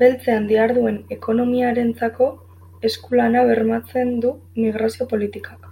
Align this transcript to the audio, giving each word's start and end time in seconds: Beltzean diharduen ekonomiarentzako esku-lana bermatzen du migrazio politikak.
Beltzean 0.00 0.44
diharduen 0.50 1.00
ekonomiarentzako 1.16 2.28
esku-lana 2.90 3.42
bermatzen 3.50 4.14
du 4.26 4.32
migrazio 4.62 5.08
politikak. 5.16 5.68